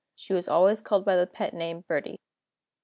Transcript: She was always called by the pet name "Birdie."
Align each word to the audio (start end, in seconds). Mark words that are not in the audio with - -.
She 0.15 0.33
was 0.33 0.49
always 0.49 0.81
called 0.81 1.05
by 1.05 1.15
the 1.15 1.27
pet 1.27 1.53
name 1.53 1.81
"Birdie." 1.87 2.21